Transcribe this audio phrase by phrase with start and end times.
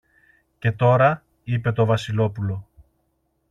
[0.59, 2.67] Και τώρα, είπε το Βασιλόπουλο